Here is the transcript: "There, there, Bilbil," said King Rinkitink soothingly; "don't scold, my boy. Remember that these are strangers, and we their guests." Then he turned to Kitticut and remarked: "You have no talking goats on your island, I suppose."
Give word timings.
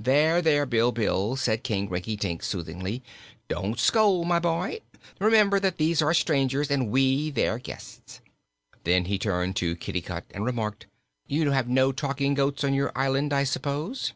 "There, 0.00 0.40
there, 0.40 0.64
Bilbil," 0.64 1.36
said 1.36 1.62
King 1.62 1.90
Rinkitink 1.90 2.42
soothingly; 2.42 3.02
"don't 3.48 3.78
scold, 3.78 4.26
my 4.26 4.38
boy. 4.38 4.80
Remember 5.20 5.60
that 5.60 5.76
these 5.76 6.00
are 6.00 6.14
strangers, 6.14 6.70
and 6.70 6.88
we 6.90 7.28
their 7.30 7.58
guests." 7.58 8.22
Then 8.84 9.04
he 9.04 9.18
turned 9.18 9.56
to 9.56 9.76
Kitticut 9.76 10.24
and 10.34 10.46
remarked: 10.46 10.86
"You 11.26 11.50
have 11.50 11.68
no 11.68 11.92
talking 11.92 12.32
goats 12.32 12.64
on 12.64 12.72
your 12.72 12.92
island, 12.96 13.34
I 13.34 13.44
suppose." 13.44 14.14